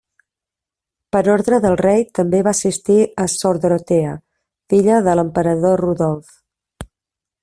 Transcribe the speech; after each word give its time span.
Per 1.15 1.19
ordre 1.33 1.59
del 1.65 1.75
rei 1.81 2.01
també 2.21 2.39
va 2.47 2.53
assistir 2.57 2.97
a 3.25 3.27
sor 3.35 3.61
Dorotea, 3.67 4.17
filla 4.73 4.99
de 5.09 5.15
l'emperador 5.21 5.85
Rodolf. 5.87 6.35